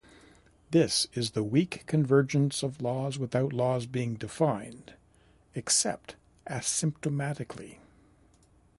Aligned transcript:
This 0.71 1.05
is 1.13 1.31
the 1.33 1.43
"weak 1.43 1.83
convergence 1.85 2.63
of 2.63 2.81
laws 2.81 3.19
without 3.19 3.53
laws 3.53 3.85
being 3.85 4.15
defined"- 4.15 4.93
except 5.53 6.15
asymptotically. 6.49 7.77